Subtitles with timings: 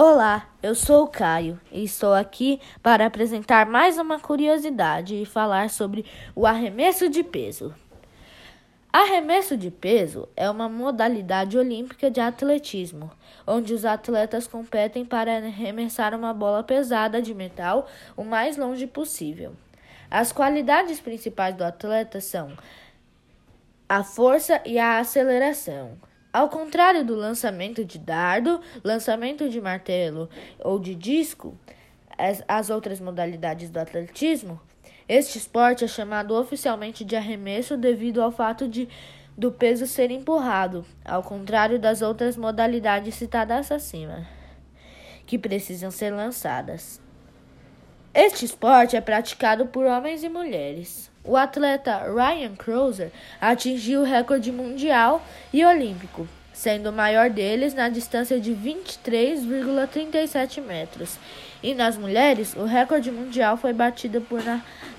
[0.00, 5.70] Olá, eu sou o Caio e estou aqui para apresentar mais uma curiosidade e falar
[5.70, 7.74] sobre o arremesso de peso.
[8.92, 13.10] Arremesso de peso é uma modalidade olímpica de atletismo,
[13.44, 19.56] onde os atletas competem para arremessar uma bola pesada de metal o mais longe possível.
[20.08, 22.52] As qualidades principais do atleta são
[23.88, 25.98] a força e a aceleração.
[26.32, 30.28] Ao contrário do lançamento de dardo, lançamento de martelo
[30.60, 31.56] ou de disco,
[32.18, 34.60] as, as outras modalidades do atletismo,
[35.08, 38.88] este esporte é chamado oficialmente de arremesso devido ao fato de
[39.38, 44.26] do peso ser empurrado, ao contrário das outras modalidades citadas acima,
[45.24, 47.00] que precisam ser lançadas.
[48.14, 51.10] Este esporte é praticado por homens e mulheres.
[51.22, 55.22] O atleta Ryan Crouser atingiu o recorde mundial
[55.52, 61.18] e olímpico, sendo o maior deles na distância de 23,37 metros.
[61.62, 64.40] E nas mulheres, o recorde mundial foi batido por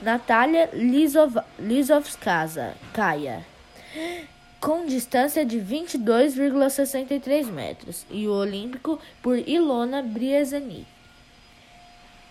[0.01, 0.69] Natália
[1.59, 3.43] Lisovskaya,
[4.59, 10.85] com distância de 22,63 metros, e o olímpico por Ilona Briezeni.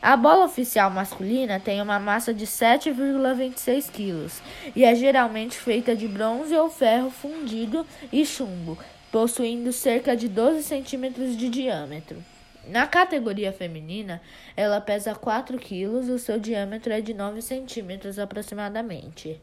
[0.01, 4.31] A bola oficial masculina tem uma massa de 7,26 kg
[4.77, 8.79] e é geralmente feita de bronze ou ferro fundido e chumbo,
[9.11, 12.23] possuindo cerca de 12 centímetros de diâmetro.
[12.69, 14.21] Na categoria feminina,
[14.55, 19.41] ela pesa 4 kg e o seu diâmetro é de 9 centímetros aproximadamente.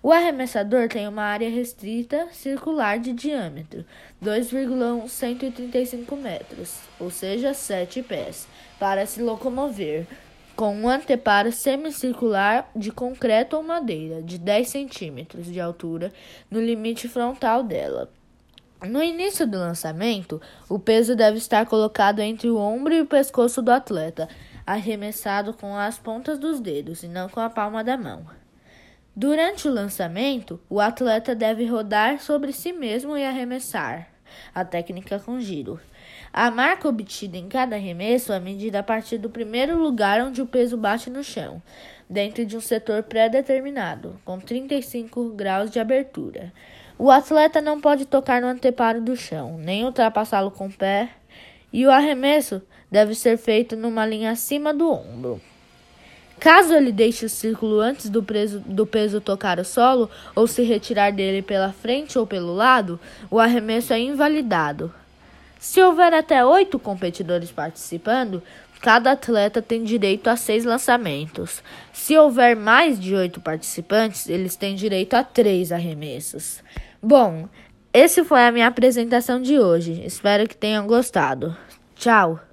[0.00, 3.84] O arremessador tem uma área restrita circular de diâmetro,
[4.20, 8.46] 2,135 metros, ou seja, 7 pés,
[8.78, 10.06] para se locomover,
[10.54, 16.12] com um anteparo semicircular de concreto ou madeira, de 10 centímetros de altura,
[16.48, 18.08] no limite frontal dela.
[18.86, 23.60] No início do lançamento, o peso deve estar colocado entre o ombro e o pescoço
[23.60, 24.28] do atleta,
[24.64, 28.24] arremessado com as pontas dos dedos e não com a palma da mão.
[29.16, 34.10] Durante o lançamento, o atleta deve rodar sobre si mesmo e arremessar.
[34.54, 35.80] A técnica com giro.
[36.32, 40.46] A marca obtida em cada arremesso é medida a partir do primeiro lugar onde o
[40.46, 41.60] peso bate no chão,
[42.08, 46.52] dentro de um setor pré-determinado, com 35 graus de abertura.
[46.98, 51.10] O atleta não pode tocar no anteparo do chão, nem ultrapassá-lo com o pé,
[51.72, 52.60] e o arremesso
[52.90, 55.40] deve ser feito numa linha acima do ombro.
[56.40, 60.62] Caso ele deixe o círculo antes do, preso, do peso tocar o solo ou se
[60.62, 62.98] retirar dele pela frente ou pelo lado,
[63.30, 64.92] o arremesso é invalidado.
[65.58, 68.42] Se houver até oito competidores participando,
[68.80, 71.62] cada atleta tem direito a seis lançamentos.
[71.92, 76.62] Se houver mais de oito participantes, eles têm direito a três arremessos.
[77.02, 77.48] Bom,
[77.92, 80.02] esse foi a minha apresentação de hoje.
[80.04, 81.56] Espero que tenham gostado.
[81.94, 82.47] Tchau!